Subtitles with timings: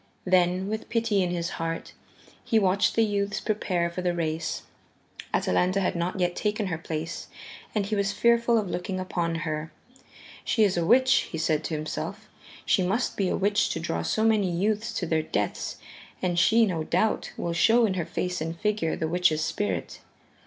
[0.25, 1.93] Then, with pity in his heart,
[2.43, 4.63] he watched the youths prepare for the race.
[5.31, 7.27] Atalanta had not yet taken her place,
[7.75, 9.71] and he was fearful of looking upon her.
[10.43, 12.27] "She is a witch," he said to himself,
[12.65, 15.77] "she must be a witch to draw so many youths to their deaths,
[16.19, 19.99] and she, no doubt, will show in her face and figure the witch's spirit."